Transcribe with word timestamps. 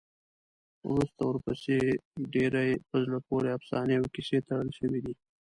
وروسته 0.89 1.21
ورپسې 1.25 1.77
ډېرې 2.33 2.67
په 2.89 2.95
زړه 3.03 3.17
پورې 3.27 3.49
افسانې 3.57 3.93
او 3.97 4.05
کیسې 4.13 4.37
تړل 4.47 4.69
شوي 4.79 4.99
دي. 5.05 5.13